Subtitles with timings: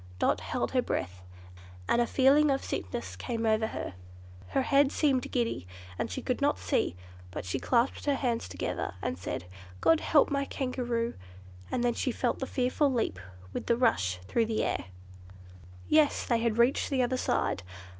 [0.17, 1.21] Dot held her breath,
[1.87, 3.93] and a feeling of sickness came over her.
[4.47, 5.67] Her head seemed giddy,
[5.99, 6.95] and she could not see,
[7.29, 9.45] but she clasped her hands together and said,
[9.79, 11.13] "God help my Kangaroo!"
[11.69, 13.19] and then she felt the fearful leap
[13.53, 14.85] with the rush through the air.
[15.87, 16.25] Yes!
[16.25, 17.61] they had reached the other side.